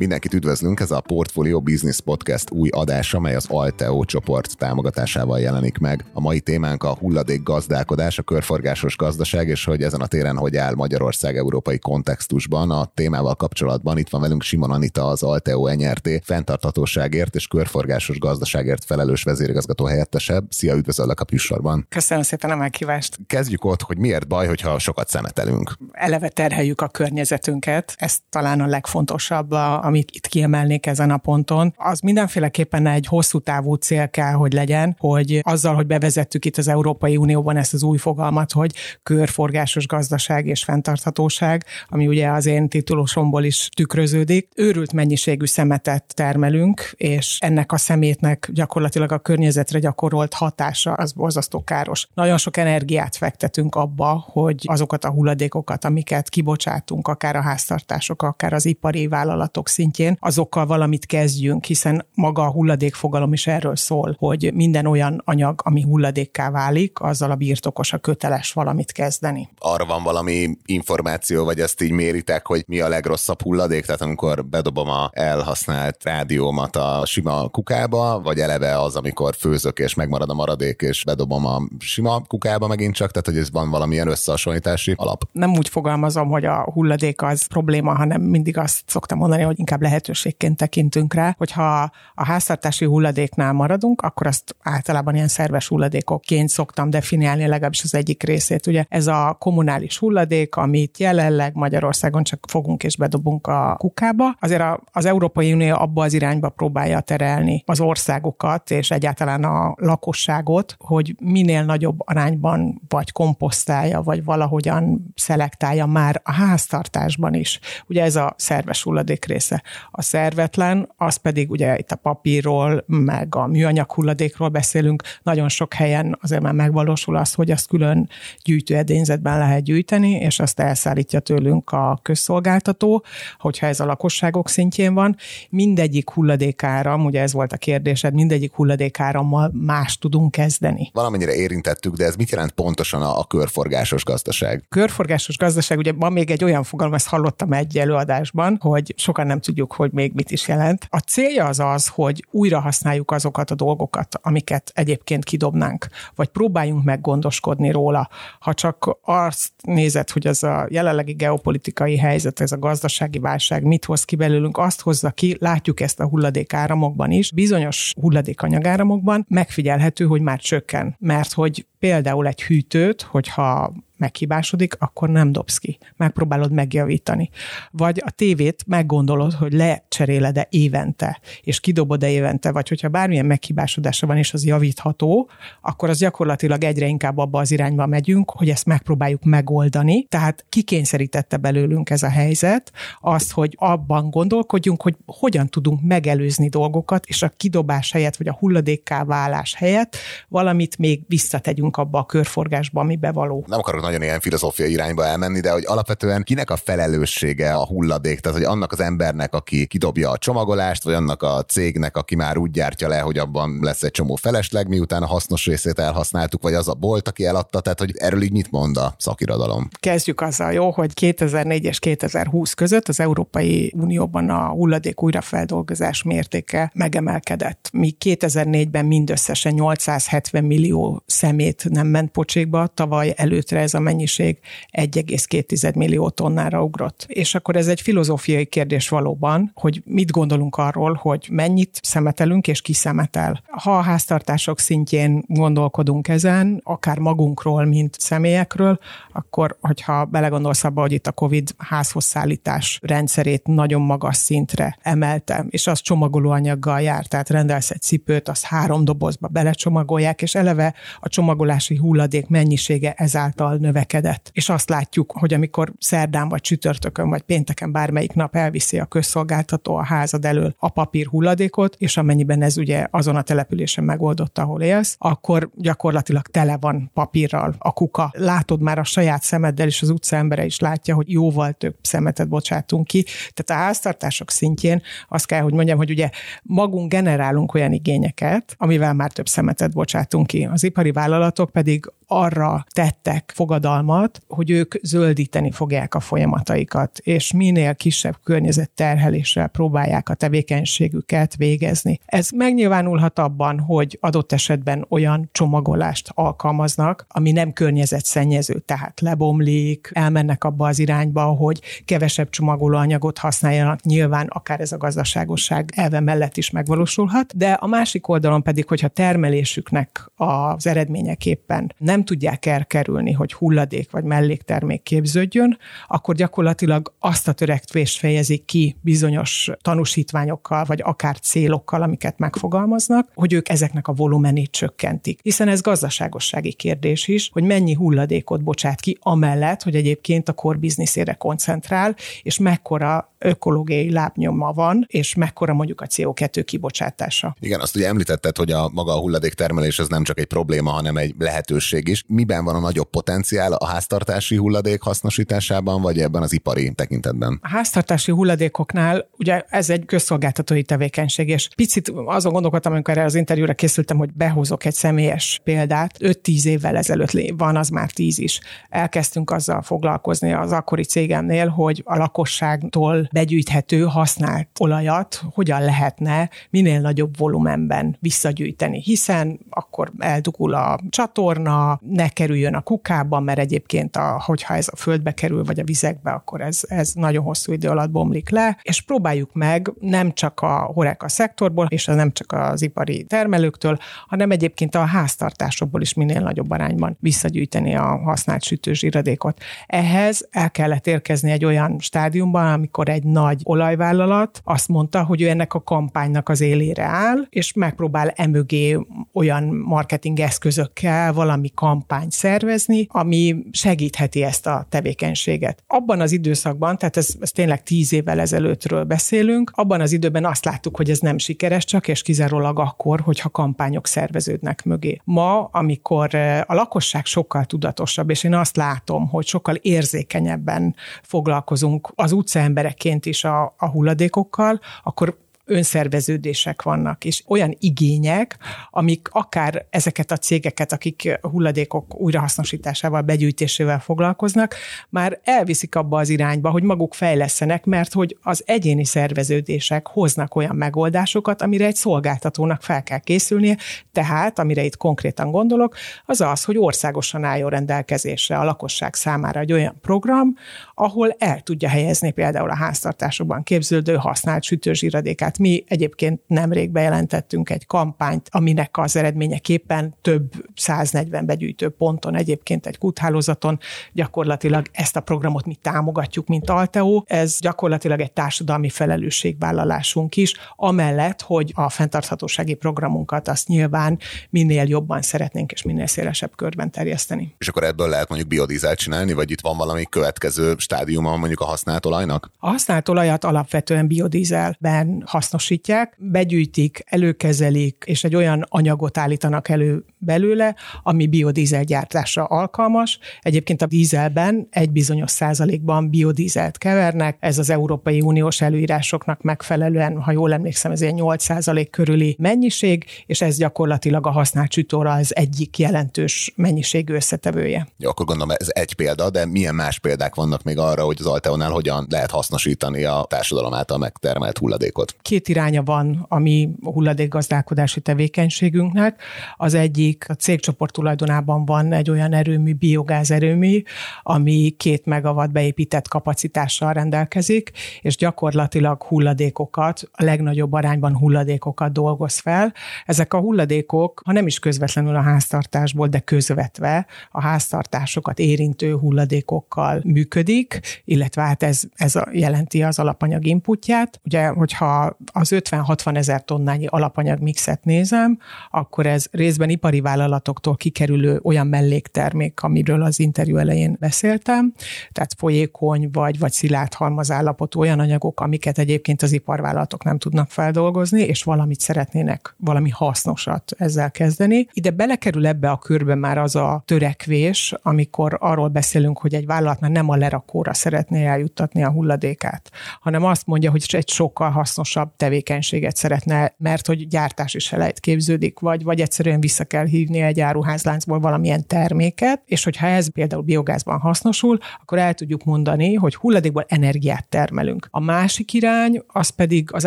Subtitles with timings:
[0.00, 5.78] Mindenkit üdvözlünk, ez a Portfolio Business Podcast új adása, mely az Alteo csoport támogatásával jelenik
[5.78, 6.04] meg.
[6.12, 10.56] A mai témánk a hulladék gazdálkodás, a körforgásos gazdaság, és hogy ezen a téren hogy
[10.56, 12.70] áll Magyarország európai kontextusban.
[12.70, 18.84] A témával kapcsolatban itt van velünk Simon Anita, az Alteo NRT fenntarthatóságért és körforgásos gazdaságért
[18.84, 20.42] felelős vezérigazgató helyettese.
[20.48, 21.86] Szia, üdvözöllek a műsorban.
[21.88, 23.18] Köszönöm szépen a meghívást.
[23.26, 25.76] Kezdjük ott, hogy miért baj, hogyha sokat szemetelünk.
[25.92, 31.74] Eleve terheljük a környezetünket, ez talán a legfontosabb a amit itt kiemelnék ezen a ponton,
[31.76, 36.68] az mindenféleképpen egy hosszú távú cél kell, hogy legyen, hogy azzal, hogy bevezettük itt az
[36.68, 42.68] Európai Unióban ezt az új fogalmat, hogy körforgásos gazdaság és fenntarthatóság, ami ugye az én
[42.68, 44.48] titulosomból is tükröződik.
[44.56, 51.64] Őrült mennyiségű szemetet termelünk, és ennek a szemétnek gyakorlatilag a környezetre gyakorolt hatása az borzasztó
[51.64, 52.08] káros.
[52.14, 58.52] Nagyon sok energiát fektetünk abba, hogy azokat a hulladékokat, amiket kibocsátunk, akár a háztartások, akár
[58.52, 64.50] az ipari vállalatok szintjén, azokkal valamit kezdjünk, hiszen maga a hulladékfogalom is erről szól, hogy
[64.54, 69.48] minden olyan anyag, ami hulladékká válik, azzal a birtokosa köteles valamit kezdeni.
[69.58, 74.44] Arra van valami információ, vagy ezt így méritek, hogy mi a legrosszabb hulladék, tehát amikor
[74.44, 80.34] bedobom a elhasznált rádiómat a sima kukába, vagy eleve az, amikor főzök és megmarad a
[80.34, 85.22] maradék, és bedobom a sima kukába megint csak, tehát hogy ez van valamilyen összehasonlítási alap.
[85.32, 89.90] Nem úgy fogalmazom, hogy a hulladék az probléma, hanem mindig azt szoktam mondani, hogy inkább
[89.90, 96.90] lehetőségként tekintünk rá, hogyha a háztartási hulladéknál maradunk, akkor azt általában ilyen szerves hulladékokként szoktam
[96.90, 98.66] definiálni, legalábbis az egyik részét.
[98.66, 104.36] Ugye ez a kommunális hulladék, amit jelenleg Magyarországon csak fogunk és bedobunk a kukába.
[104.40, 110.76] Azért az Európai Unió abba az irányba próbálja terelni az országokat és egyáltalán a lakosságot,
[110.78, 117.60] hogy minél nagyobb arányban vagy komposztálja, vagy valahogyan szelektálja már a háztartásban is.
[117.86, 119.88] Ugye ez a szerves hulladék része része.
[119.90, 125.74] A szervetlen, az pedig ugye itt a papírról, meg a műanyag hulladékról beszélünk, nagyon sok
[125.74, 128.08] helyen azért már megvalósul az, hogy azt külön
[128.42, 133.04] gyűjtőedényzetben lehet gyűjteni, és azt elszállítja tőlünk a közszolgáltató,
[133.38, 135.16] hogyha ez a lakosságok szintjén van.
[135.50, 140.90] Mindegyik hulladékáram, ugye ez volt a kérdésed, mindegyik hulladékárammal más tudunk kezdeni.
[140.92, 144.64] Valamennyire érintettük, de ez mit jelent pontosan a, a körforgásos gazdaság?
[144.68, 149.39] Körforgásos gazdaság, ugye van még egy olyan fogalom, ezt hallottam egy előadásban, hogy sokan nem
[149.40, 150.86] tudjuk, hogy még mit is jelent.
[150.90, 156.84] A célja az az, hogy újra használjuk azokat a dolgokat, amiket egyébként kidobnánk, vagy próbáljunk
[156.84, 158.08] meg gondoskodni róla.
[158.40, 163.84] Ha csak azt nézed, hogy ez a jelenlegi geopolitikai helyzet, ez a gazdasági válság mit
[163.84, 170.20] hoz ki belőlünk, azt hozza ki, látjuk ezt a hulladékáramokban is, bizonyos hulladékanyagáramokban megfigyelhető, hogy
[170.20, 175.78] már csökken, mert hogy például egy hűtőt, hogyha meghibásodik, akkor nem dobsz ki.
[175.96, 177.30] Megpróbálod megjavítani.
[177.70, 184.16] Vagy a tévét meggondolod, hogy lecseréled-e évente, és kidobod-e évente, vagy hogyha bármilyen meghibásodása van,
[184.16, 185.30] és az javítható,
[185.60, 190.04] akkor az gyakorlatilag egyre inkább abba az irányba megyünk, hogy ezt megpróbáljuk megoldani.
[190.04, 197.06] Tehát kikényszerítette belőlünk ez a helyzet azt, hogy abban gondolkodjunk, hogy hogyan tudunk megelőzni dolgokat,
[197.06, 199.96] és a kidobás helyett, vagy a hulladékká válás helyett
[200.28, 203.44] valamit még visszategyünk abba a körforgásba, ami bevaló.
[203.46, 208.20] Nem akarok nagyon ilyen filozófiai irányba elmenni, de hogy alapvetően kinek a felelőssége a hulladék,
[208.20, 212.36] tehát hogy annak az embernek, aki kidobja a csomagolást, vagy annak a cégnek, aki már
[212.36, 216.54] úgy gyártja le, hogy abban lesz egy csomó felesleg, miután a hasznos részét elhasználtuk, vagy
[216.54, 219.68] az a bolt, aki eladta, tehát hogy erről így mit mond a szakirodalom?
[219.80, 226.70] Kezdjük azzal, jó, hogy 2004 és 2020 között az Európai Unióban a hulladék újrafeldolgozás mértéke
[226.74, 227.68] megemelkedett.
[227.72, 234.38] Míg 2004-ben mindösszesen 870 millió szemét nem ment pocsékba, tavaly előtre ez a mennyiség
[234.72, 237.04] 1,2 millió tonnára ugrott.
[237.08, 242.62] És akkor ez egy filozófiai kérdés valóban, hogy mit gondolunk arról, hogy mennyit szemetelünk és
[242.62, 243.42] ki szemetel.
[243.46, 248.78] Ha a háztartások szintjén gondolkodunk ezen, akár magunkról, mint személyekről,
[249.12, 255.46] akkor, hogyha belegondolsz abba, hogy itt a COVID házhoz szállítás rendszerét nagyon magas szintre emelte,
[255.48, 261.08] és az csomagolóanyaggal jár, tehát rendelsz egy cipőt, azt három dobozba belecsomagolják, és eleve a
[261.08, 264.30] csomagolási hulladék mennyisége ezáltal növekedett.
[264.32, 269.74] És azt látjuk, hogy amikor szerdán vagy csütörtökön vagy pénteken bármelyik nap elviszi a közszolgáltató
[269.74, 274.62] a házad elől a papír hulladékot, és amennyiben ez ugye azon a településen megoldott, ahol
[274.62, 278.10] élsz, akkor gyakorlatilag tele van papírral a kuka.
[278.16, 282.28] Látod már a saját szemeddel, és az utca embere is látja, hogy jóval több szemetet
[282.28, 283.04] bocsátunk ki.
[283.34, 286.10] Tehát a háztartások szintjén azt kell, hogy mondjam, hogy ugye
[286.42, 290.44] magunk generálunk olyan igényeket, amivel már több szemetet bocsátunk ki.
[290.44, 297.74] Az ipari vállalatok pedig arra tettek fogadalmat, hogy ők zöldíteni fogják a folyamataikat, és minél
[297.74, 301.98] kisebb környezetterheléssel próbálják a tevékenységüket végezni.
[302.06, 310.44] Ez megnyilvánulhat abban, hogy adott esetben olyan csomagolást alkalmaznak, ami nem környezetszennyező, tehát lebomlik, elmennek
[310.44, 316.50] abba az irányba, hogy kevesebb csomagolóanyagot használjanak, nyilván akár ez a gazdaságosság elve mellett is
[316.50, 323.90] megvalósulhat, de a másik oldalon pedig, hogyha termelésüknek az eredményeképpen nem tudják elkerülni, hogy hulladék
[323.90, 325.58] vagy melléktermék képződjön,
[325.88, 333.32] akkor gyakorlatilag azt a törekvést fejezik ki bizonyos tanúsítványokkal, vagy akár célokkal, amiket megfogalmaznak, hogy
[333.32, 335.20] ők ezeknek a volumenét csökkentik.
[335.22, 340.58] Hiszen ez gazdaságossági kérdés is, hogy mennyi hulladékot bocsát ki, amellett, hogy egyébként a core
[340.58, 347.36] businessére koncentrál, és mekkora ökológiai lábnyoma van, és mekkora mondjuk a CO2 kibocsátása.
[347.40, 350.96] Igen, azt ugye említetted, hogy a maga a hulladéktermelés az nem csak egy probléma, hanem
[350.96, 352.04] egy lehetőség is.
[352.06, 357.38] Miben van a nagyobb potenciál a háztartási hulladék hasznosításában, vagy ebben az ipari tekintetben?
[357.42, 363.14] A háztartási hulladékoknál ugye ez egy közszolgáltatói tevékenység, és picit azon gondolkodtam, amikor erre az
[363.14, 365.96] interjúra készültem, hogy behozok egy személyes példát.
[365.98, 368.40] 5-10 évvel ezelőtt van, az már 10 is.
[368.68, 376.80] Elkezdtünk azzal foglalkozni az akkori cégemnél, hogy a lakosságtól begyűjthető, használt olajat hogyan lehetne minél
[376.80, 384.22] nagyobb volumenben visszagyűjteni, hiszen akkor eldugul a csatorna, ne kerüljön a kukába, mert egyébként, a,
[384.24, 387.90] hogyha ez a földbe kerül, vagy a vizekbe, akkor ez, ez nagyon hosszú idő alatt
[387.90, 393.04] bomlik le, és próbáljuk meg nem csak a horeka szektorból, és nem csak az ipari
[393.04, 399.40] termelőktől, hanem egyébként a háztartásokból is minél nagyobb arányban visszagyűjteni a használt sütős iradékot.
[399.66, 405.28] Ehhez el kellett érkezni egy olyan stádiumban, amikor egy nagy olajvállalat azt mondta, hogy ő
[405.28, 408.78] ennek a kampánynak az élére áll, és megpróbál emögé
[409.12, 411.69] olyan marketing eszközökkel valami kampányt
[412.08, 415.62] szervezni, ami segítheti ezt a tevékenységet.
[415.66, 420.44] Abban az időszakban, tehát ez, ez tényleg tíz évvel ezelőttről beszélünk, abban az időben azt
[420.44, 425.00] láttuk, hogy ez nem sikeres, csak és kizárólag akkor, hogyha kampányok szerveződnek mögé.
[425.04, 431.92] Ma, amikor eh, a lakosság sokkal tudatosabb, és én azt látom, hogy sokkal érzékenyebben foglalkozunk
[431.94, 435.16] az utcaembereként is a, a hulladékokkal, akkor
[435.50, 438.36] önszerveződések vannak, és olyan igények,
[438.70, 444.54] amik akár ezeket a cégeket, akik hulladékok újrahasznosításával, begyűjtésével foglalkoznak,
[444.88, 450.56] már elviszik abba az irányba, hogy maguk fejlesztenek, mert hogy az egyéni szerveződések hoznak olyan
[450.56, 453.56] megoldásokat, amire egy szolgáltatónak fel kell készülnie,
[453.92, 455.76] tehát, amire itt konkrétan gondolok,
[456.06, 460.34] az az, hogy országosan álljon rendelkezésre a lakosság számára egy olyan program,
[460.74, 467.66] ahol el tudja helyezni például a háztartásokban képződő használt sütőzsíradékát, mi egyébként nemrég bejelentettünk egy
[467.66, 473.58] kampányt, aminek az eredményeképpen több 140 begyűjtő ponton egyébként egy kuthálózaton
[473.92, 477.02] gyakorlatilag ezt a programot mi támogatjuk, mint Alteo.
[477.06, 483.98] Ez gyakorlatilag egy társadalmi felelősségvállalásunk is, amellett, hogy a fenntarthatósági programunkat azt nyilván
[484.30, 487.34] minél jobban szeretnénk és minél szélesebb körben terjeszteni.
[487.38, 491.44] És akkor ebből lehet mondjuk biodízelt csinálni, vagy itt van valami következő stádiuma mondjuk a
[491.44, 492.30] használt olajnak?
[492.38, 499.84] A használt olajat alapvetően biodízelben használjuk hasznosítják, begyűjtik, előkezelik, és egy olyan anyagot állítanak elő
[499.98, 502.98] belőle, ami biodízel gyártásra alkalmas.
[503.20, 510.12] Egyébként a dízelben egy bizonyos százalékban biodízelt kevernek, ez az Európai Uniós előírásoknak megfelelően, ha
[510.12, 515.16] jól emlékszem, ez egy 8 százalék körüli mennyiség, és ez gyakorlatilag a használt sütóra az
[515.16, 517.68] egyik jelentős mennyiségű összetevője.
[517.76, 521.06] Jó, akkor gondolom ez egy példa, de milyen más példák vannak még arra, hogy az
[521.06, 524.94] Alteonál hogyan lehet hasznosítani a társadalom által megtermelt hulladékot?
[525.02, 529.02] Két iránya van a mi hulladékgazdálkodási tevékenységünknek.
[529.36, 533.62] Az egyik a cégcsoport tulajdonában van egy olyan erőmű, biogáz erőmű,
[534.02, 537.50] ami két megawatt beépített kapacitással rendelkezik,
[537.80, 542.52] és gyakorlatilag hulladékokat, a legnagyobb arányban hulladékokat dolgoz fel.
[542.84, 549.80] Ezek a hulladékok, ha nem is közvetlenül a háztartásból, de közvetve a háztartásokat érintő hulladékokkal
[549.84, 554.00] működik, illetve hát ez, ez jelenti az alapanyag inputját.
[554.04, 558.18] Ugye, hogyha az 50-60 ezer tonnányi alapanyag mixet nézem,
[558.50, 564.52] akkor ez részben ipari vállalatoktól kikerülő olyan melléktermék, amiről az interjú elején beszéltem,
[564.92, 571.00] tehát folyékony vagy, vagy szilárd halmazállapotú olyan anyagok, amiket egyébként az iparvállalatok nem tudnak feldolgozni,
[571.00, 574.46] és valamit szeretnének, valami hasznosat ezzel kezdeni.
[574.52, 579.60] Ide belekerül ebbe a körbe már az a törekvés, amikor arról beszélünk, hogy egy vállalat
[579.60, 584.89] már nem a lerakóra szeretné eljuttatni a hulladékát, hanem azt mondja, hogy egy sokkal hasznosabb
[584.90, 590.00] újabb tevékenységet szeretne, mert hogy gyártás is elejt képződik, vagy, vagy egyszerűen vissza kell hívni
[590.00, 595.94] egy áruházláncból valamilyen terméket, és hogyha ez például biogázban hasznosul, akkor el tudjuk mondani, hogy
[595.94, 597.68] hulladékból energiát termelünk.
[597.70, 599.66] A másik irány, az pedig az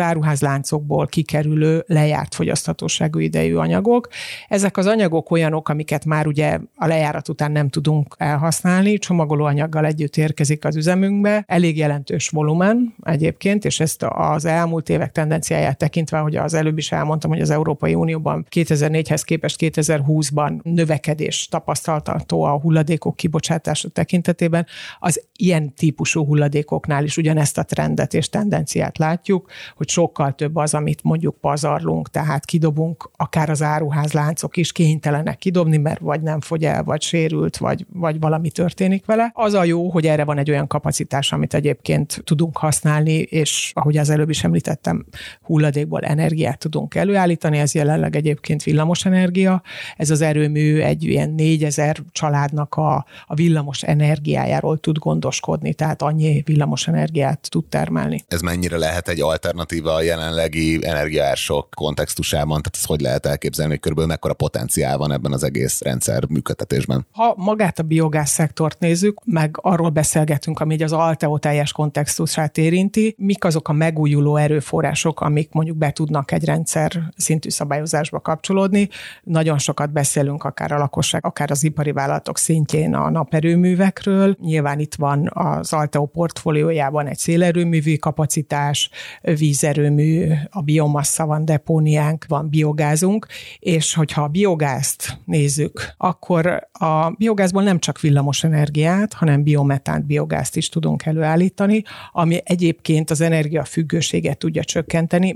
[0.00, 4.08] áruházláncokból kikerülő lejárt fogyaszthatóságú idejű anyagok.
[4.48, 10.16] Ezek az anyagok olyanok, amiket már ugye a lejárat után nem tudunk elhasználni, csomagolóanyaggal együtt
[10.16, 16.36] érkezik az üzemünkbe, elég jelentős volumen egyébként, és ezt az elmúlt évek tendenciáját tekintve, hogy
[16.36, 23.16] az előbb is elmondtam, hogy az Európai Unióban 2004-hez képest 2020-ban növekedés tapasztalható a hulladékok
[23.16, 24.66] kibocsátása tekintetében,
[24.98, 30.74] az ilyen típusú hulladékoknál is ugyanezt a trendet és tendenciát látjuk, hogy sokkal több az,
[30.74, 36.64] amit mondjuk pazarlunk, tehát kidobunk, akár az áruházláncok is kénytelenek kidobni, mert vagy nem fogy
[36.64, 39.30] el, vagy sérült, vagy, vagy valami történik vele.
[39.34, 43.96] Az a jó, hogy erre van egy olyan kapacitás, amit egyébként tudunk használni, és ahogy
[43.96, 45.03] az előbb is említettem,
[45.42, 49.62] hulladékból energiát tudunk előállítani, ez jelenleg egyébként villamos energia.
[49.96, 56.42] Ez az erőmű egy ilyen négyezer családnak a, a villamos energiájáról tud gondoskodni, tehát annyi
[56.44, 58.24] villamos energiát tud termelni.
[58.28, 62.62] Ez mennyire lehet egy alternatíva a jelenlegi energiaársok kontextusában?
[62.62, 67.06] Tehát ezt hogy lehet elképzelni, hogy körülbelül mekkora potenciál van ebben az egész rendszer működtetésben?
[67.12, 73.14] Ha magát a biogáz szektort nézzük, meg arról beszélgetünk, ami az Alteo teljes kontextusát érinti,
[73.18, 78.88] mik azok a megújuló erőforrások, amik mondjuk be tudnak egy rendszer szintű szabályozásba kapcsolódni.
[79.22, 84.36] Nagyon sokat beszélünk akár a lakosság, akár az ipari vállalatok szintjén a naperőművekről.
[84.40, 92.48] Nyilván itt van az Alteo portfóliójában egy szélerőművű kapacitás, vízerőmű, a biomassa van, depóniánk, van
[92.48, 93.26] biogázunk,
[93.58, 100.56] és hogyha a biogázt nézzük, akkor a biogázból nem csak villamos energiát, hanem biometánt, biogázt
[100.56, 101.82] is tudunk előállítani,
[102.12, 104.83] ami egyébként az energiafüggőséget tudja csökkenteni,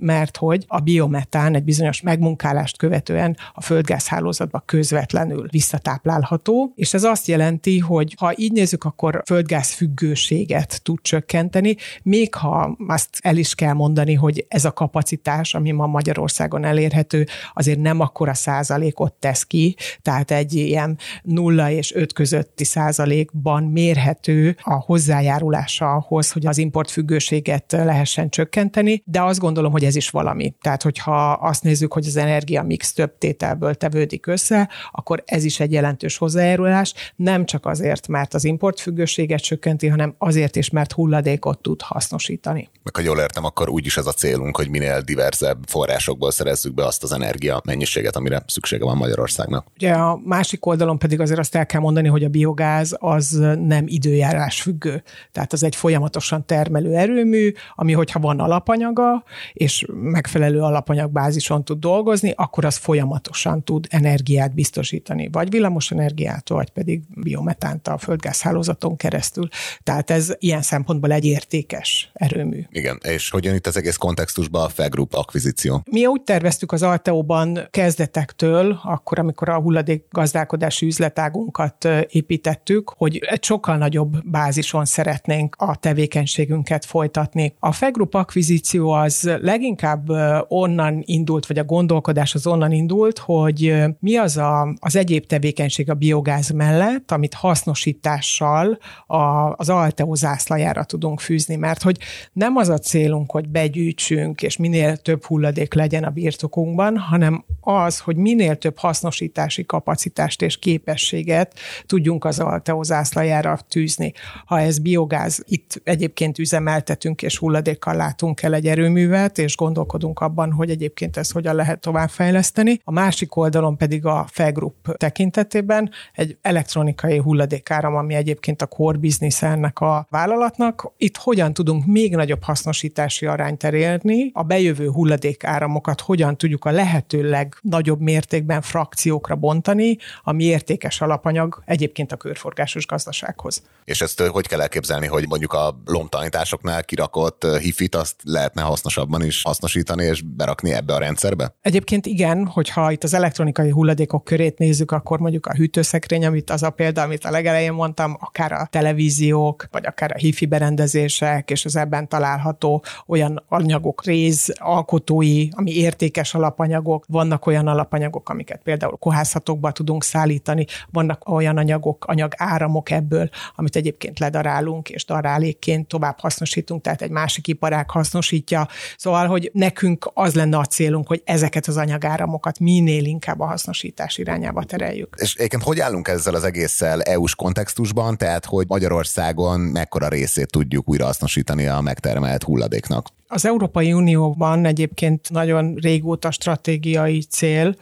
[0.01, 7.27] mert hogy a biometán egy bizonyos megmunkálást követően a földgázhálózatba közvetlenül visszatáplálható, és ez azt
[7.27, 13.55] jelenti, hogy ha így nézzük, akkor földgáz függőséget tud csökkenteni, még ha azt el is
[13.55, 19.45] kell mondani, hogy ez a kapacitás, ami ma Magyarországon elérhető, azért nem akkora százalékot tesz
[19.45, 26.59] ki, tehát egy ilyen nulla és öt közötti százalékban mérhető a hozzájárulása ahhoz, hogy az
[26.59, 30.55] importfüggőséget lehessen csökkenteni, de azt gondolom, hogy ez is valami.
[30.61, 35.61] Tehát, hogyha azt nézzük, hogy az energia mix több tételből tevődik össze, akkor ez is
[35.61, 41.59] egy jelentős hozzájárulás, nem csak azért, mert az importfüggőséget csökkenti, hanem azért is, mert hulladékot
[41.59, 42.69] tud hasznosítani.
[42.83, 46.87] Meg ha jól értem, akkor úgyis ez a célunk, hogy minél diverzebb forrásokból szerezzük be
[46.87, 49.67] azt az energia mennyiséget, amire szüksége van Magyarországnak.
[49.75, 53.85] Ugye a másik oldalon pedig azért azt el kell mondani, hogy a biogáz az nem
[53.87, 55.03] időjárás függő.
[55.33, 62.33] Tehát az egy folyamatosan termelő erőmű, ami hogyha van alapanyaga, és megfelelő alapanyagbázison tud dolgozni,
[62.37, 69.49] akkor az folyamatosan tud energiát biztosítani, vagy villamos energiát, vagy pedig biometánt a földgázhálózaton keresztül.
[69.83, 72.65] Tehát ez ilyen szempontból egy értékes erőmű.
[72.71, 75.83] Igen, és hogyan itt az egész kontextusban a Fegroup akvizíció?
[75.91, 83.45] Mi úgy terveztük az Alteóban kezdetektől, akkor, amikor a hulladék gazdálkodási üzletágunkat építettük, hogy egy
[83.45, 87.55] sokkal nagyobb bázison szeretnénk a tevékenységünket folytatni.
[87.59, 90.09] A Fegroup akvizíció az leginkább
[90.49, 95.91] onnan indult, vagy a gondolkodás az onnan indult, hogy mi az a, az egyéb tevékenység
[95.91, 101.99] a biogáz mellett, amit hasznosítással a, az Alteo zászlajára tudunk fűzni, mert hogy
[102.33, 107.99] nem az a célunk, hogy begyűjtsünk, és minél több hulladék legyen a birtokunkban, hanem az,
[107.99, 111.55] hogy minél több hasznosítási kapacitást és képességet
[111.87, 114.13] tudjunk az Alteo zászlajára tűzni.
[114.47, 118.67] Ha ez biogáz, itt egyébként üzemeltetünk és hulladékkal látunk el egy
[118.99, 122.81] erőművet, és gondolkodunk abban, hogy egyébként ezt hogyan lehet továbbfejleszteni.
[122.85, 129.43] A másik oldalon pedig a Fegroup tekintetében egy elektronikai hulladékáram, ami egyébként a core business
[129.43, 130.93] ennek a vállalatnak.
[130.97, 137.29] Itt hogyan tudunk még nagyobb hasznosítási arányt elérni, a bejövő hulladékáramokat hogyan tudjuk a lehető
[137.29, 143.63] legnagyobb mértékben frakciókra bontani, ami értékes alapanyag egyébként a körforgásos gazdasághoz.
[143.85, 149.43] És ezt hogy kell elképzelni, hogy mondjuk a lomtanításoknál kirakott hifit azt lehetne hasznosabban is
[149.43, 151.55] hasznosítani és berakni ebbe a rendszerbe?
[151.61, 156.63] Egyébként igen, hogyha itt az elektronikai hulladékok körét nézzük, akkor mondjuk a hűtőszekrény, amit az
[156.63, 161.65] a példa, amit a legelején mondtam, akár a televíziók, vagy akár a hifi berendezések, és
[161.65, 168.97] az ebben található olyan anyagok, réz, alkotói, ami értékes alapanyagok, vannak olyan alapanyagok, amiket például
[168.97, 176.19] kohászatokba tudunk szállítani, vannak olyan anyagok, anyag áramok ebből, amit egyébként ledarálunk, és darálékként tovább
[176.19, 181.67] hasznosítunk, tehát egy másik iparág hasznosítja, Szóval, hogy nekünk az lenne a célunk, hogy ezeket
[181.67, 185.17] az anyagáramokat minél inkább a hasznosítás irányába tereljük.
[185.19, 190.89] És egyébként hogy állunk ezzel az egésszel EU-s kontextusban, tehát hogy Magyarországon mekkora részét tudjuk
[190.89, 193.09] újrahasznosítani a megtermelt hulladéknak?
[193.27, 197.75] Az Európai Unióban egyébként nagyon régóta stratégiai cél,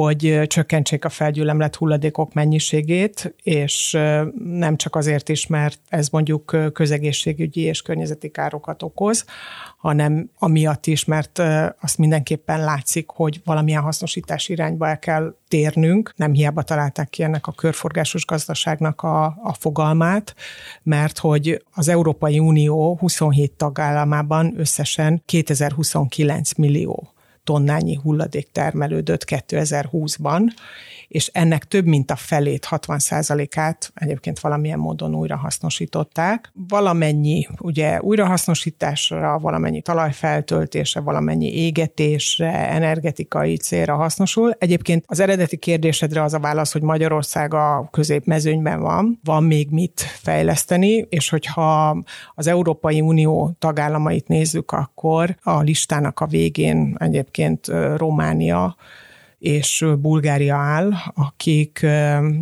[0.00, 3.98] hogy csökkentsék a felgyűlemlett hulladékok mennyiségét, és
[4.44, 9.24] nem csak azért is, mert ez mondjuk közegészségügyi és környezeti károkat okoz,
[9.76, 11.42] hanem amiatt is, mert
[11.80, 16.12] azt mindenképpen látszik, hogy valamilyen hasznosítás irányba el kell térnünk.
[16.16, 20.34] Nem hiába találták ki ennek a körforgásos gazdaságnak a, a fogalmát,
[20.82, 27.15] mert hogy az Európai Unió 27 tagállamában összesen 2029 millió
[27.46, 30.42] tonnányi hulladék termelődött 2020-ban,
[31.08, 36.52] és ennek több mint a felét, 60%-át egyébként valamilyen módon újrahasznosították.
[36.68, 44.56] Valamennyi ugye újrahasznosításra, valamennyi talajfeltöltésre, valamennyi égetésre, energetikai célra hasznosul.
[44.58, 50.00] Egyébként az eredeti kérdésedre az a válasz, hogy Magyarország a középmezőnyben van, van még mit
[50.00, 51.98] fejleszteni, és hogyha
[52.34, 58.76] az Európai Unió tagállamait nézzük, akkor a listának a végén egyébként Románia
[59.38, 61.86] és Bulgária áll, akik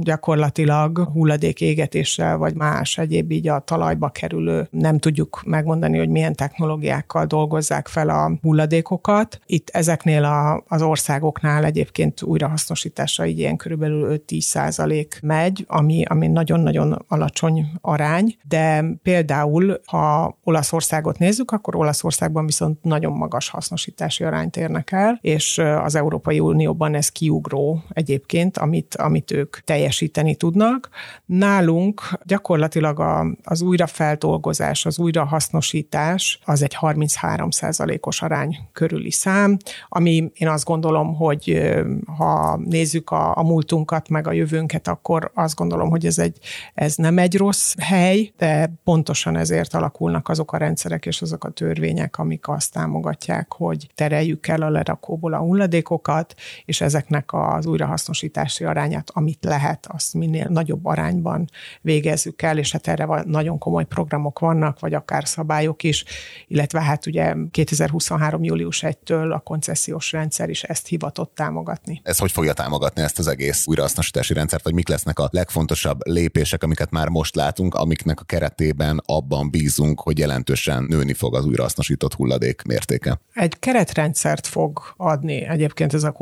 [0.00, 6.34] gyakorlatilag hulladék égetéssel vagy más egyéb így a talajba kerülő, nem tudjuk megmondani, hogy milyen
[6.34, 9.40] technológiákkal dolgozzák fel a hulladékokat.
[9.46, 16.26] Itt ezeknél a, az országoknál egyébként újrahasznosításra így ilyen körülbelül 5-10 százalék megy, ami, ami
[16.26, 24.56] nagyon-nagyon alacsony arány, de például, ha Olaszországot nézzük, akkor Olaszországban viszont nagyon magas hasznosítási arányt
[24.56, 30.88] érnek el, és az Európai Unióban van ez kiugró egyébként, amit, amit ők teljesíteni tudnak.
[31.24, 39.56] Nálunk gyakorlatilag a, az újrafeldolgozás, az újrahasznosítás az egy 33% os arány körüli szám,
[39.88, 41.72] ami én azt gondolom, hogy
[42.16, 46.38] ha nézzük a, a múltunkat, meg a jövőnket, akkor azt gondolom, hogy ez, egy,
[46.74, 51.50] ez nem egy rossz hely, de pontosan ezért alakulnak azok a rendszerek és azok a
[51.50, 58.64] törvények, amik azt támogatják, hogy tereljük el a lerakóból a hulladékokat, és ezeknek az újrahasznosítási
[58.64, 64.38] arányát, amit lehet, azt minél nagyobb arányban végezzük el, és hát erre nagyon komoly programok
[64.38, 66.04] vannak, vagy akár szabályok is,
[66.46, 68.44] illetve hát ugye 2023.
[68.44, 72.00] július 1-től a koncesziós rendszer is ezt hivatott támogatni.
[72.04, 76.62] Ez hogy fogja támogatni ezt az egész újrahasznosítási rendszert, vagy mik lesznek a legfontosabb lépések,
[76.62, 82.14] amiket már most látunk, amiknek a keretében abban bízunk, hogy jelentősen nőni fog az újrahasznosított
[82.14, 83.20] hulladék mértéke?
[83.32, 86.12] Egy keretrendszert fog adni egyébként ez a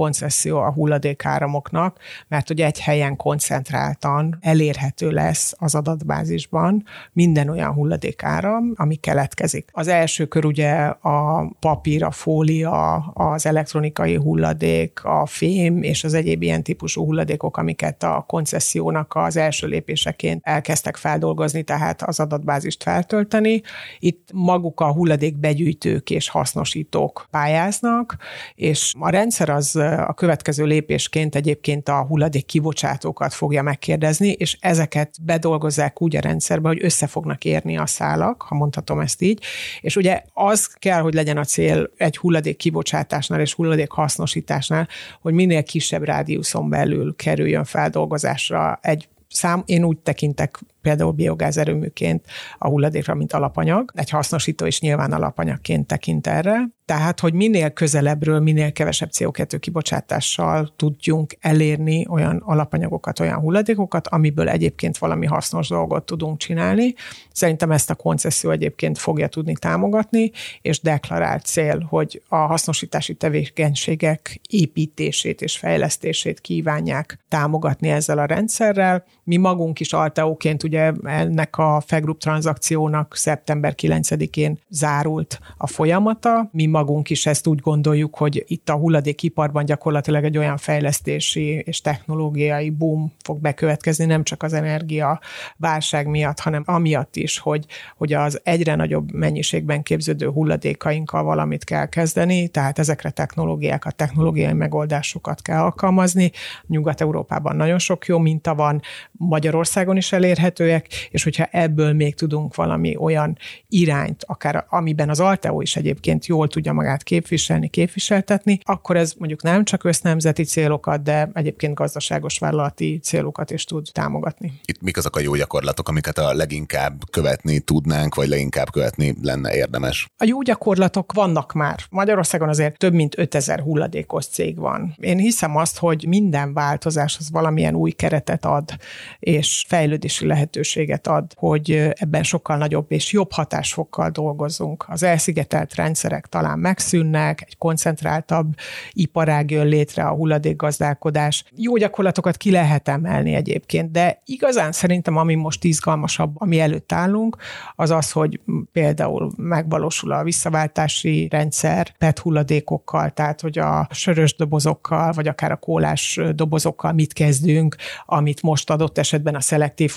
[0.43, 8.73] koncesszió a hulladékáramoknak, mert hogy egy helyen koncentráltan elérhető lesz az adatbázisban minden olyan hulladékáram,
[8.75, 9.69] ami keletkezik.
[9.73, 16.15] Az első kör ugye a papír, a fólia, az elektronikai hulladék, a fém és az
[16.15, 22.83] egyéb ilyen típusú hulladékok, amiket a koncessziónak az első lépéseként elkezdtek feldolgozni, tehát az adatbázist
[22.83, 23.63] feltölteni.
[23.99, 28.17] Itt maguk a hulladék begyűjtők és hasznosítók pályáznak,
[28.55, 34.57] és a rendszer az a következő következő lépésként egyébként a hulladék kibocsátókat fogja megkérdezni, és
[34.61, 39.43] ezeket bedolgozzák úgy a rendszerbe, hogy össze fognak érni a szálak, ha mondhatom ezt így,
[39.81, 44.89] és ugye az kell, hogy legyen a cél egy hulladék kibocsátásnál és hulladék hasznosításnál,
[45.21, 52.27] hogy minél kisebb rádiuszon belül kerüljön feldolgozásra egy szám, én úgy tekintek például biogázerőműként
[52.59, 53.91] a hulladékra, mint alapanyag.
[53.95, 56.71] Egy hasznosító is nyilván alapanyagként tekint erre.
[56.85, 64.49] Tehát, hogy minél közelebbről, minél kevesebb CO2 kibocsátással tudjunk elérni olyan alapanyagokat, olyan hulladékokat, amiből
[64.49, 66.95] egyébként valami hasznos dolgot tudunk csinálni.
[67.33, 70.31] Szerintem ezt a koncesszió egyébként fogja tudni támogatni,
[70.63, 79.05] és deklarált cél, hogy a hasznosítási tevékenységek építését és fejlesztését kívánják támogatni ezzel a rendszerrel.
[79.25, 86.49] Mi magunk is Alteóként ugye ennek a Fegroup tranzakciónak szeptember 9-én zárult a folyamata.
[86.53, 91.81] Mi magunk is ezt úgy gondoljuk, hogy itt a hulladékiparban gyakorlatilag egy olyan fejlesztési és
[91.81, 95.21] technológiai boom fog bekövetkezni, nem csak az energia
[95.57, 101.87] válság miatt, hanem amiatt is, hogy, hogy az egyre nagyobb mennyiségben képződő hulladékainkkal valamit kell
[101.87, 106.31] kezdeni, tehát ezekre technológiákat, technológiai megoldásokat kell alkalmazni.
[106.67, 108.81] Nyugat-Európában nagyon sok jó minta van,
[109.13, 115.21] Magyarországon is elérhető, elérhetőek, és hogyha ebből még tudunk valami olyan irányt, akár amiben az
[115.21, 121.03] Alteo is egyébként jól tudja magát képviselni, képviseltetni, akkor ez mondjuk nem csak össznemzeti célokat,
[121.03, 124.53] de egyébként gazdaságos vállalati célokat is tud támogatni.
[124.65, 129.55] Itt mik azok a jó gyakorlatok, amiket a leginkább követni tudnánk, vagy leginkább követni lenne
[129.55, 130.07] érdemes?
[130.17, 131.81] A jó gyakorlatok vannak már.
[131.91, 134.95] Magyarországon azért több mint 5000 hulladékos cég van.
[135.01, 138.77] Én hiszem azt, hogy minden változás az valamilyen új keretet ad,
[139.19, 144.85] és fejlődési lehetőséget ad, hogy ebben sokkal nagyobb és jobb hatásfokkal dolgozunk.
[144.89, 148.55] Az elszigetelt rendszerek talán megszűnnek, egy koncentráltabb
[148.93, 151.45] iparág jön létre, a hulladékgazdálkodás.
[151.57, 157.37] Jó gyakorlatokat ki lehet emelni egyébként, de igazán szerintem, ami most izgalmasabb, ami előtt állunk,
[157.75, 158.41] az az, hogy
[158.73, 165.57] például megvalósul a visszaváltási rendszer PET hulladékokkal, tehát hogy a sörös dobozokkal, vagy akár a
[165.57, 169.91] kólás dobozokkal mit kezdünk, amit most adott esetben a szelektív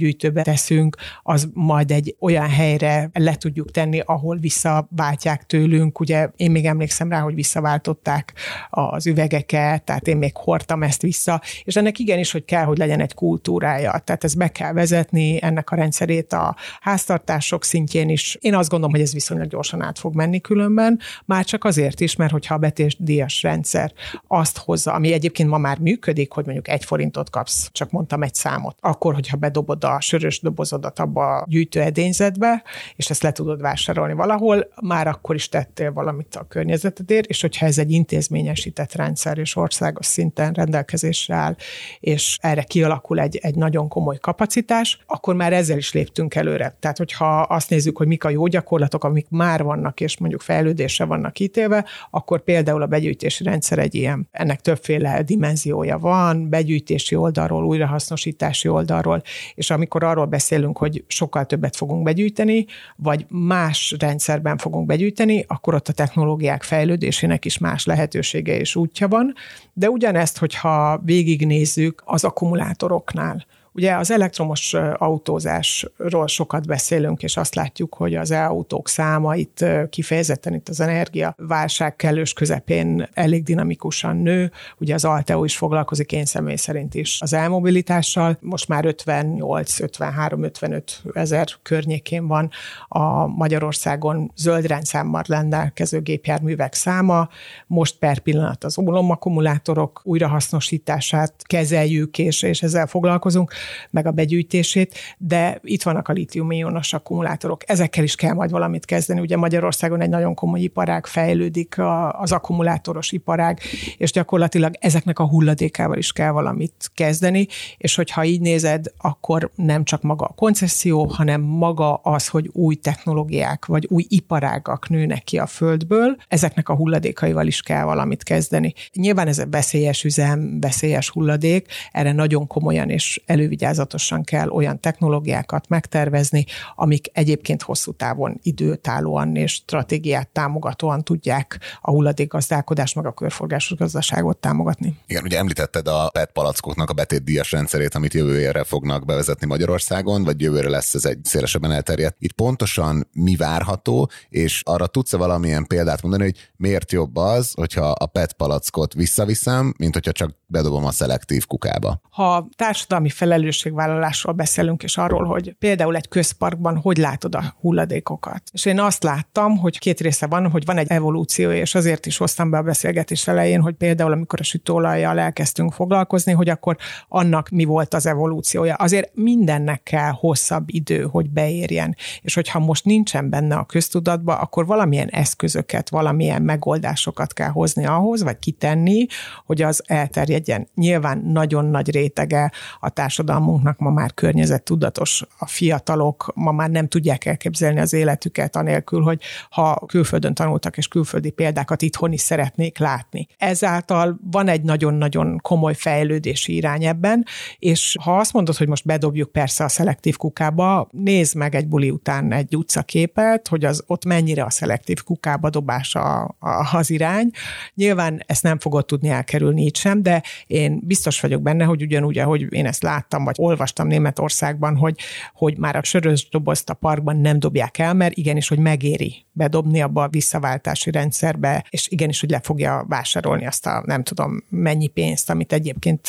[0.00, 6.00] hulladékgyűjtőbe teszünk, az majd egy olyan helyre le tudjuk tenni, ahol visszaváltják tőlünk.
[6.00, 8.32] Ugye én még emlékszem rá, hogy visszaváltották
[8.70, 13.00] az üvegeket, tehát én még hordtam ezt vissza, és ennek igenis, hogy kell, hogy legyen
[13.00, 13.98] egy kultúrája.
[13.98, 18.36] Tehát ez be kell vezetni, ennek a rendszerét a háztartások szintjén is.
[18.40, 22.16] Én azt gondolom, hogy ez viszonylag gyorsan át fog menni különben, már csak azért is,
[22.16, 23.92] mert hogyha a betésdíjas rendszer
[24.26, 28.34] azt hozza, ami egyébként ma már működik, hogy mondjuk egy forintot kapsz, csak mondtam egy
[28.34, 32.62] számot, akkor, hogyha bedobod a sörös dobozodat abba a gyűjtőedényzetbe,
[32.96, 37.66] és ezt le tudod vásárolni valahol, már akkor is tettél valamit a környezetedért, és hogyha
[37.66, 41.56] ez egy intézményesített rendszer és országos szinten rendelkezésre áll,
[42.00, 46.76] és erre kialakul egy, egy nagyon komoly kapacitás, akkor már ezzel is léptünk előre.
[46.80, 51.04] Tehát, hogyha azt nézzük, hogy mik a jó gyakorlatok, amik már vannak, és mondjuk fejlődésre
[51.04, 54.28] vannak ítélve, akkor például a begyűjtési rendszer egy ilyen.
[54.30, 59.22] Ennek többféle dimenziója van, begyűjtési oldalról, újrahasznosítási oldalról,
[59.54, 65.74] és amikor arról beszélünk, hogy sokkal többet fogunk begyűjteni, vagy más rendszerben fogunk begyűjteni, akkor
[65.74, 69.34] ott a technológiák fejlődésének is más lehetősége és útja van.
[69.72, 77.94] De ugyanezt, hogyha végignézzük az akkumulátoroknál, Ugye az elektromos autózásról sokat beszélünk, és azt látjuk,
[77.94, 84.50] hogy az e-autók száma itt kifejezetten itt az energia válság kellős közepén elég dinamikusan nő.
[84.78, 88.38] Ugye az Alteo is foglalkozik én személy szerint is az elmobilitással.
[88.40, 92.50] Most már 58, 53, 55 ezer környékén van
[92.88, 97.28] a Magyarországon zöld rendszámmal rendelkező gépjárművek száma.
[97.66, 103.52] Most per pillanat az olomakkumulátorok újrahasznosítását kezeljük, és, és ezzel foglalkozunk
[103.90, 107.70] meg a begyűjtését, de itt vannak a litium-ionos akkumulátorok.
[107.70, 109.20] Ezekkel is kell majd valamit kezdeni.
[109.20, 111.74] Ugye Magyarországon egy nagyon komoly iparág fejlődik,
[112.12, 113.60] az akkumulátoros iparág,
[113.96, 117.46] és gyakorlatilag ezeknek a hulladékával is kell valamit kezdeni,
[117.76, 122.74] és hogyha így nézed, akkor nem csak maga a koncesszió, hanem maga az, hogy új
[122.74, 128.74] technológiák vagy új iparágak nőnek ki a földből, ezeknek a hulladékaival is kell valamit kezdeni.
[128.92, 134.80] Nyilván ez a veszélyes üzem, veszélyes hulladék, erre nagyon komolyan és elő elővigyázatosan kell olyan
[134.80, 143.12] technológiákat megtervezni, amik egyébként hosszú távon időtállóan és stratégiát támogatóan tudják a hulladékgazdálkodást, meg a
[143.12, 144.98] körforgásos gazdaságot támogatni.
[145.06, 150.40] Igen, ugye említetted a PET palackoknak a betétdíjas rendszerét, amit jövőre fognak bevezetni Magyarországon, vagy
[150.40, 152.16] jövőre lesz ez egy szélesebben elterjedt.
[152.18, 157.90] Itt pontosan mi várható, és arra tudsz-e valamilyen példát mondani, hogy miért jobb az, hogyha
[157.90, 162.00] a PET palackot visszaviszem, mint hogyha csak bedobom a szelektív kukába?
[162.10, 168.42] Ha társadalmi felelősség felelősségvállalásról beszélünk, és arról, hogy például egy közparkban hogy látod a hulladékokat.
[168.52, 172.16] És én azt láttam, hogy két része van, hogy van egy evolúció, és azért is
[172.16, 176.76] hoztam be a beszélgetés elején, hogy például amikor a sütőolajjal elkezdtünk foglalkozni, hogy akkor
[177.08, 178.74] annak mi volt az evolúciója.
[178.74, 181.96] Azért mindennek kell hosszabb idő, hogy beérjen.
[182.22, 188.22] És hogyha most nincsen benne a köztudatba, akkor valamilyen eszközöket, valamilyen megoldásokat kell hozni ahhoz,
[188.22, 189.06] vagy kitenni,
[189.46, 190.68] hogy az elterjedjen.
[190.74, 195.22] Nyilván nagyon nagy rétege a társadalom társadalmunknak ma már környezettudatos.
[195.38, 200.88] A fiatalok ma már nem tudják elképzelni az életüket anélkül, hogy ha külföldön tanultak és
[200.88, 203.26] külföldi példákat itthon is szeretnék látni.
[203.38, 207.24] Ezáltal van egy nagyon-nagyon komoly fejlődési irány ebben,
[207.58, 211.90] és ha azt mondod, hogy most bedobjuk persze a szelektív kukába, nézd meg egy buli
[211.90, 216.36] után egy utcaképet, hogy az ott mennyire a szelektív kukába dobása
[216.72, 217.30] az irány.
[217.74, 222.18] Nyilván ezt nem fogod tudni elkerülni így sem, de én biztos vagyok benne, hogy ugyanúgy,
[222.18, 224.98] ahogy én ezt láttam, láttam, vagy olvastam Németországban, hogy,
[225.34, 229.80] hogy már a sörös dobozt a parkban nem dobják el, mert igenis, hogy megéri bedobni
[229.82, 234.86] abba a visszaváltási rendszerbe, és igenis, hogy le fogja vásárolni azt a nem tudom mennyi
[234.86, 236.08] pénzt, amit egyébként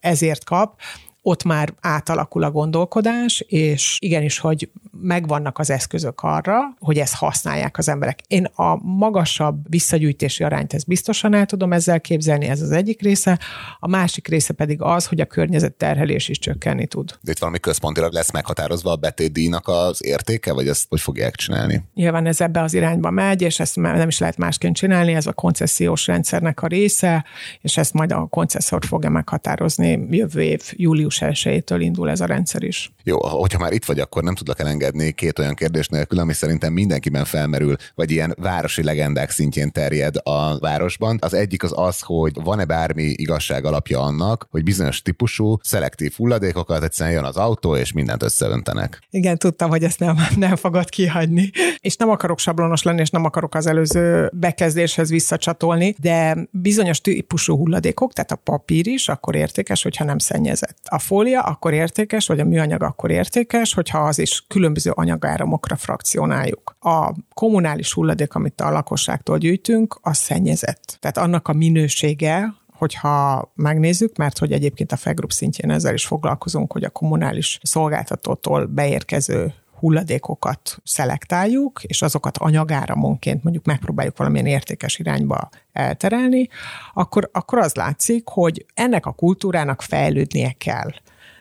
[0.00, 0.80] ezért kap,
[1.26, 7.78] ott már átalakul a gondolkodás, és igenis, hogy megvannak az eszközök arra, hogy ezt használják
[7.78, 8.20] az emberek.
[8.26, 13.38] Én a magasabb visszagyűjtési arányt ezt biztosan el tudom ezzel képzelni, ez az egyik része,
[13.78, 17.18] a másik része pedig az, hogy a környezet terhelés is csökkenni tud.
[17.20, 21.82] De itt valami központilag lesz meghatározva a betétdíjnak az értéke, vagy ezt hogy fogják csinálni?
[21.94, 25.32] Nyilván ez ebbe az irányba megy, és ezt nem is lehet másként csinálni, ez a
[25.32, 27.24] koncesziós rendszernek a része,
[27.60, 30.06] és ezt majd a koncesszor fogja meghatározni.
[30.10, 32.92] Jövő év július 1-től indul ez a rendszer is.
[33.02, 36.72] Jó, hogyha már itt vagy, akkor nem tudlak elengedni két olyan kérdés nélkül, ami szerintem
[36.72, 41.18] mindenkiben felmerül, vagy ilyen városi legendák szintjén terjed a városban.
[41.20, 46.82] Az egyik az az, hogy van-e bármi igazság alapja annak, hogy bizonyos típusú szelektív hulladékokat
[46.82, 48.98] egyszerűen jön az autó, és mindent összeöntenek.
[49.10, 51.50] Igen, tudtam, hogy ezt nem, nem fogod kihagyni.
[51.80, 57.56] És nem akarok sablonos lenni, és nem akarok az előző bekezdéshez visszacsatolni, de bizonyos típusú
[57.56, 60.78] hulladékok, tehát a papír is akkor értékes, hogyha nem szennyezett.
[60.84, 66.76] A fólia akkor értékes, vagy a műanyag akkor értékes, hogyha az is különböző anyagáramokra frakcionáljuk.
[66.80, 70.96] A kommunális hulladék, amit a lakosságtól gyűjtünk, az szennyezett.
[71.00, 76.72] Tehát annak a minősége, hogyha megnézzük, mert hogy egyébként a FEGRUP szintjén ezzel is foglalkozunk,
[76.72, 85.48] hogy a kommunális szolgáltatótól beérkező hulladékokat szelektáljuk, és azokat anyagáramonként mondjuk megpróbáljuk valamilyen értékes irányba
[85.72, 86.48] elterelni,
[86.94, 90.90] akkor, akkor az látszik, hogy ennek a kultúrának fejlődnie kell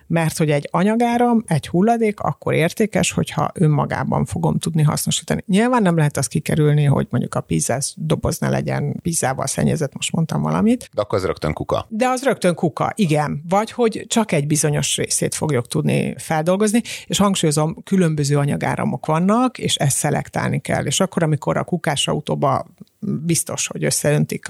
[0.08, 5.44] mert hogy egy anyagáram, egy hulladék akkor értékes, hogyha önmagában fogom tudni hasznosítani.
[5.48, 10.12] Nyilván nem lehet azt kikerülni, hogy mondjuk a pizzás doboz ne legyen pizzával szennyezett, most
[10.12, 10.90] mondtam valamit.
[10.94, 11.86] De akkor az rögtön kuka.
[11.90, 13.44] De az rögtön kuka, igen.
[13.50, 19.76] Vagy hogy csak egy bizonyos részét fogjuk tudni feldolgozni, és hangsúlyozom, különböző anyagáramok vannak, és
[19.76, 20.86] ezt szelektálni kell.
[20.86, 22.66] És akkor, amikor a kukás autóba
[23.06, 24.46] biztos, hogy összeöntik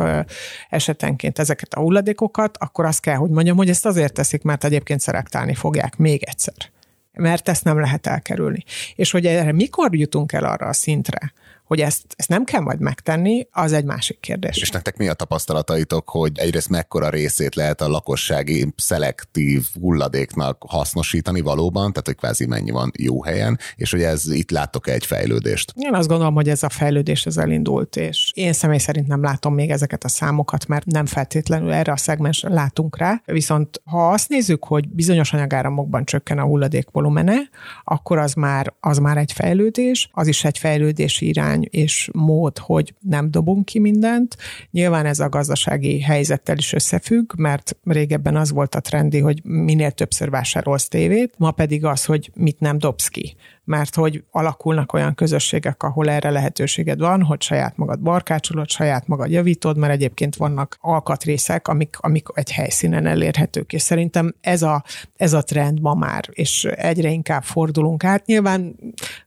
[0.70, 5.00] esetenként ezeket a hulladékokat, akkor azt kell, hogy mondjam, hogy ezt azért teszik, mert egyébként
[5.00, 6.72] szelektálni fogják még egyszer
[7.14, 8.64] mert ezt nem lehet elkerülni.
[8.96, 11.34] És hogy erre mikor jutunk el arra a szintre,
[11.66, 14.62] hogy ezt, ezt nem kell majd megtenni, az egy másik kérdés.
[14.62, 21.42] És nektek mi a tapasztalataitok, hogy egyrészt mekkora részét lehet a lakossági szelektív hulladéknak hasznosítani
[21.42, 25.74] valóban, tehát hogy kvázi mennyi van jó helyen, és hogy ez itt láttok egy fejlődést?
[25.76, 29.54] Én azt gondolom, hogy ez a fejlődés ez elindult, és én személy szerint nem látom
[29.54, 33.22] még ezeket a számokat, mert nem feltétlenül erre a szegmensre látunk rá.
[33.26, 37.36] Viszont ha azt nézzük, hogy bizonyos anyagáramokban csökken a hulladék volumene,
[37.84, 42.94] akkor az már, az már egy fejlődés, az is egy fejlődési irány, és mód, hogy
[43.00, 44.38] nem dobunk ki mindent.
[44.72, 49.92] Nyilván ez a gazdasági helyzettel is összefügg, mert régebben az volt a trendi, hogy minél
[49.92, 53.36] többször vásárolsz tévét, ma pedig az, hogy mit nem dobsz ki
[53.66, 59.32] mert hogy alakulnak olyan közösségek, ahol erre lehetőséged van, hogy saját magad barkácsolod, saját magad
[59.32, 64.84] javítod, mert egyébként vannak alkatrészek, amik, amik egy helyszínen elérhetők, és szerintem ez a,
[65.16, 68.26] ez a trend ma már, és egyre inkább fordulunk át.
[68.26, 68.76] Nyilván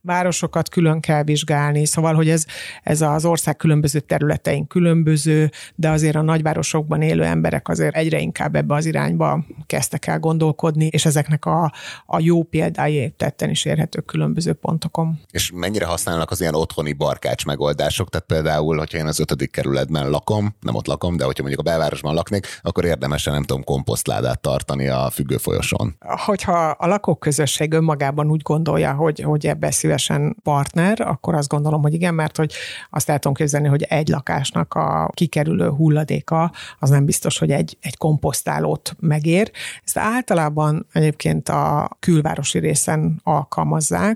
[0.00, 2.44] városokat külön kell vizsgálni, szóval, hogy ez,
[2.82, 8.54] ez az ország különböző területein különböző, de azért a nagyvárosokban élő emberek azért egyre inkább
[8.54, 11.72] ebbe az irányba kezdtek el gondolkodni, és ezeknek a,
[12.06, 15.20] a jó példái tetten is érhetők külön különböző pontokon.
[15.30, 18.08] És mennyire használnak az ilyen otthoni barkács megoldások?
[18.08, 21.70] Tehát például, hogyha én az ötödik kerületben lakom, nem ott lakom, de hogyha mondjuk a
[21.70, 25.96] belvárosban laknék, akkor érdemesen nem tudom komposztládát tartani a függő folyosón.
[26.24, 31.94] Hogyha a lakóközösség önmagában úgy gondolja, hogy, hogy ebbe szívesen partner, akkor azt gondolom, hogy
[31.94, 32.52] igen, mert hogy
[32.90, 37.76] azt el tudom képzelni, hogy egy lakásnak a kikerülő hulladéka az nem biztos, hogy egy,
[37.80, 39.50] egy komposztálót megér.
[39.84, 44.15] Ezt általában egyébként a külvárosi részen alkalmazzák,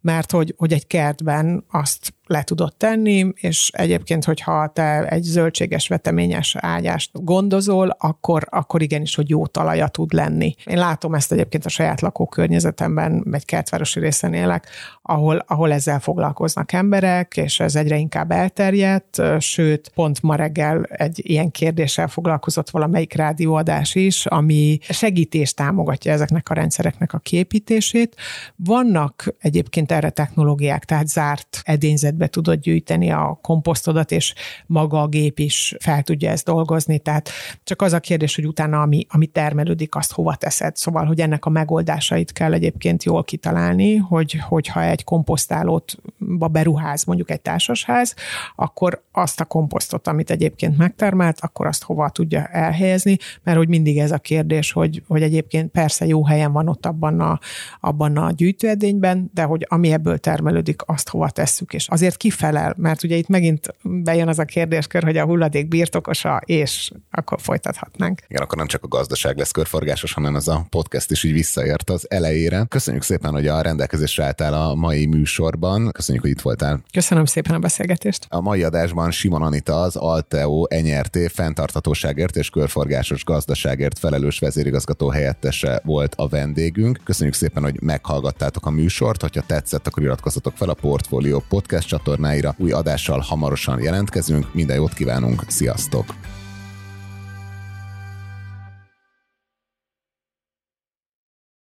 [0.00, 5.88] mert hogy, hogy egy kertben azt le tudod tenni, és egyébként, hogyha te egy zöldséges
[5.88, 10.54] veteményes ágyást gondozol, akkor, akkor igenis, hogy jó talaja tud lenni.
[10.64, 14.68] Én látom ezt egyébként a saját lakókörnyezetemben, egy kertvárosi részen élek,
[15.02, 21.20] ahol, ahol ezzel foglalkoznak emberek, és ez egyre inkább elterjedt, sőt, pont ma reggel egy
[21.22, 28.16] ilyen kérdéssel foglalkozott valamelyik rádióadás is, ami segítést támogatja ezeknek a rendszereknek a képítését.
[28.56, 34.34] Vannak egyébként erre technológiák, tehát zárt edényzet be tudod gyűjteni a komposztodat, és
[34.66, 36.98] maga a gép is fel tudja ezt dolgozni.
[36.98, 37.30] Tehát
[37.64, 40.76] csak az a kérdés, hogy utána ami, ami termelődik, azt hova teszed.
[40.76, 47.04] Szóval, hogy ennek a megoldásait kell egyébként jól kitalálni, hogy, hogyha egy komposztálót komposztba beruház
[47.04, 48.14] mondjuk egy társasház,
[48.56, 53.98] akkor azt a komposztot, amit egyébként megtermelt, akkor azt hova tudja elhelyezni, mert hogy mindig
[53.98, 57.38] ez a kérdés, hogy, hogy egyébként persze jó helyen van ott abban a,
[57.80, 63.02] abban a gyűjtőedényben, de hogy ami ebből termelődik, azt hova tesszük, és azért kifelel, mert
[63.02, 68.20] ugye itt megint bejön az a kérdéskör, hogy a hulladék birtokosa, és akkor folytathatnánk.
[68.28, 71.90] Igen, akkor nem csak a gazdaság lesz körforgásos, hanem ez a podcast is így visszaért
[71.90, 72.64] az elejére.
[72.68, 75.90] Köszönjük szépen, hogy a rendelkezésre álltál a mai műsorban.
[75.92, 76.82] Köszönjük, hogy itt voltál.
[76.92, 78.26] Köszönöm szépen a beszélgetést.
[78.28, 85.80] A mai adásban Simon Anita az Alteo NRT fenntarthatóságért és körforgásos gazdaságért felelős vezérigazgató helyettese
[85.84, 87.00] volt a vendégünk.
[87.04, 89.20] Köszönjük szépen, hogy meghallgattátok a műsort.
[89.20, 92.54] Hogyha tetszett, akkor iratkozzatok fel a Portfolio podcast csatornáira.
[92.58, 94.54] Új adással hamarosan jelentkezünk.
[94.54, 95.42] Minden jót kívánunk.
[95.48, 96.14] Sziasztok!